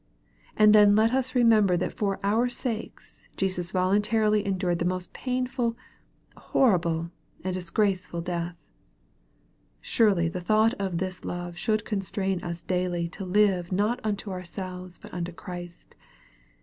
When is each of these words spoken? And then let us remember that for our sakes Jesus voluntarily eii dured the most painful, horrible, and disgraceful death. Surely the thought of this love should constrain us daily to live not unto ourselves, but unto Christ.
And 0.57 0.73
then 0.73 0.95
let 0.95 1.13
us 1.13 1.35
remember 1.35 1.77
that 1.77 1.93
for 1.93 2.19
our 2.23 2.49
sakes 2.49 3.27
Jesus 3.37 3.71
voluntarily 3.71 4.41
eii 4.43 4.57
dured 4.57 4.79
the 4.79 4.83
most 4.85 5.13
painful, 5.13 5.77
horrible, 6.35 7.11
and 7.43 7.53
disgraceful 7.53 8.19
death. 8.19 8.55
Surely 9.79 10.27
the 10.27 10.41
thought 10.41 10.73
of 10.79 10.97
this 10.97 11.23
love 11.23 11.55
should 11.55 11.85
constrain 11.85 12.41
us 12.43 12.63
daily 12.63 13.09
to 13.09 13.23
live 13.23 13.71
not 13.71 13.99
unto 14.03 14.31
ourselves, 14.31 14.97
but 14.97 15.13
unto 15.13 15.31
Christ. 15.31 15.93